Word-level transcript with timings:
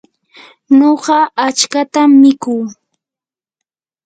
nuqa 0.77 1.17
achkatam 1.45 2.11
mikuu. 2.21 2.63